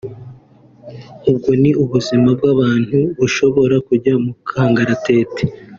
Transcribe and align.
ubwo 1.29 1.49
ni 1.61 1.71
ubuzima 1.83 2.29
bw’abantu 2.37 2.97
bushobora 3.19 3.75
kujya 3.87 4.13
mu 4.23 4.31
kangaratete 4.49 5.43